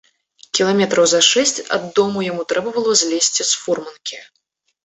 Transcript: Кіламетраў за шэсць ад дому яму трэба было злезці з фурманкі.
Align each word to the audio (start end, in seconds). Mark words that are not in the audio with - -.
Кіламетраў 0.59 1.05
за 1.11 1.19
шэсць 1.31 1.61
ад 1.77 1.83
дому 1.99 2.23
яму 2.31 2.43
трэба 2.55 2.69
было 2.79 2.91
злезці 3.03 3.41
з 3.51 3.63
фурманкі. 3.67 4.17